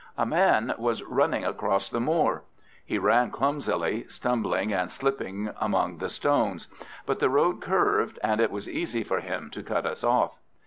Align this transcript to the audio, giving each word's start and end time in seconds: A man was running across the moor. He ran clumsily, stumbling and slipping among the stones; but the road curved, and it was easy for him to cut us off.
A 0.17 0.25
man 0.25 0.73
was 0.79 1.03
running 1.03 1.45
across 1.45 1.87
the 1.91 1.99
moor. 2.01 2.41
He 2.83 2.97
ran 2.97 3.29
clumsily, 3.29 4.05
stumbling 4.07 4.73
and 4.73 4.89
slipping 4.91 5.51
among 5.59 5.99
the 5.99 6.09
stones; 6.09 6.67
but 7.05 7.19
the 7.19 7.29
road 7.29 7.61
curved, 7.61 8.17
and 8.23 8.41
it 8.41 8.49
was 8.49 8.67
easy 8.67 9.03
for 9.03 9.19
him 9.19 9.51
to 9.51 9.61
cut 9.61 9.85
us 9.85 10.03
off. 10.03 10.39